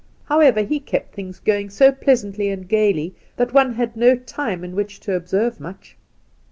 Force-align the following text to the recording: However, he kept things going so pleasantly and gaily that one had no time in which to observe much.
However, 0.25 0.63
he 0.63 0.79
kept 0.79 1.13
things 1.13 1.37
going 1.37 1.69
so 1.69 1.91
pleasantly 1.91 2.49
and 2.49 2.67
gaily 2.67 3.13
that 3.37 3.53
one 3.53 3.73
had 3.75 3.95
no 3.95 4.15
time 4.15 4.63
in 4.63 4.75
which 4.75 4.99
to 5.01 5.13
observe 5.13 5.59
much. 5.59 5.95